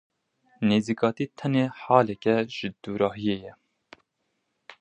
Nêzîkatî 0.67 1.25
tenê 1.37 1.65
halek 1.81 2.23
e 2.33 2.37
ji 2.55 2.69
dûrahiyê 2.83 3.37
ye. 3.45 3.53